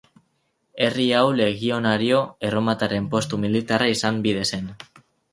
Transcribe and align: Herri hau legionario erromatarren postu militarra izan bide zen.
Herri 0.85 1.03
hau 1.17 1.25
legionario 1.39 2.21
erromatarren 2.49 3.09
postu 3.11 3.39
militarra 3.43 3.91
izan 3.97 4.17
bide 4.29 4.47
zen. 4.57 4.65